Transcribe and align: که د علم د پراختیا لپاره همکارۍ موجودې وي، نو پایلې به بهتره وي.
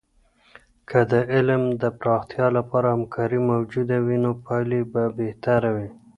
که 0.89 0.99
د 1.11 1.13
علم 1.33 1.63
د 1.81 1.83
پراختیا 1.99 2.47
لپاره 2.57 2.87
همکارۍ 2.95 3.39
موجودې 3.51 3.97
وي، 4.05 4.17
نو 4.23 4.31
پایلې 4.45 4.81
به 4.91 5.03
بهتره 5.19 5.69
وي. 5.75 5.89